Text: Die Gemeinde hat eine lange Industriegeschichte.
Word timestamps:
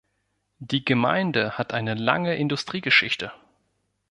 Die 0.57 0.83
Gemeinde 0.83 1.59
hat 1.59 1.73
eine 1.75 1.93
lange 1.93 2.33
Industriegeschichte. 2.35 3.31